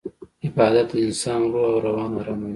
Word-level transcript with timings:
عبادت 0.45 0.87
د 0.95 0.97
انسان 1.05 1.41
روح 1.53 1.65
او 1.71 1.79
روان 1.87 2.11
اراموي. 2.19 2.49